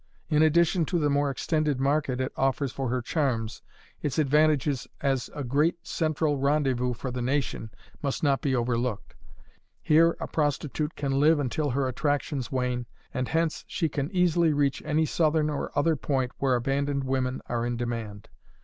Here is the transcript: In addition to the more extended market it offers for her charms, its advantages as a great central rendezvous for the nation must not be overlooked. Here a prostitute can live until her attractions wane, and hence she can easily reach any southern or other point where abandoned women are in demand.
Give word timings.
In 0.31 0.41
addition 0.41 0.83
to 0.85 0.97
the 0.97 1.11
more 1.11 1.29
extended 1.29 1.79
market 1.79 2.19
it 2.19 2.33
offers 2.35 2.71
for 2.71 2.89
her 2.89 3.03
charms, 3.03 3.61
its 4.01 4.17
advantages 4.17 4.87
as 4.99 5.29
a 5.35 5.43
great 5.43 5.85
central 5.85 6.39
rendezvous 6.39 6.95
for 6.95 7.11
the 7.11 7.21
nation 7.21 7.69
must 8.01 8.23
not 8.23 8.41
be 8.41 8.55
overlooked. 8.55 9.13
Here 9.79 10.17
a 10.19 10.25
prostitute 10.25 10.95
can 10.95 11.19
live 11.19 11.37
until 11.39 11.69
her 11.69 11.87
attractions 11.87 12.51
wane, 12.51 12.87
and 13.13 13.27
hence 13.27 13.63
she 13.67 13.89
can 13.89 14.09
easily 14.09 14.53
reach 14.53 14.81
any 14.83 15.05
southern 15.05 15.51
or 15.51 15.71
other 15.77 15.95
point 15.95 16.31
where 16.39 16.55
abandoned 16.55 17.03
women 17.03 17.43
are 17.47 17.63
in 17.63 17.77
demand. 17.77 18.27